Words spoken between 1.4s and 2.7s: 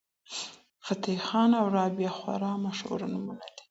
او رابعه خورا